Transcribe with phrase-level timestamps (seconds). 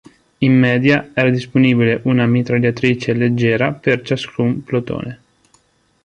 [0.39, 5.19] In media era disponibile una mitragliatrice leggera per ciascun plotone.